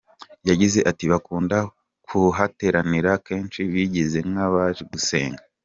[0.49, 1.57] Yagize ati ”Bakunda
[2.07, 5.43] kuhateranira kenshi bigize nk’abaje gusenga”.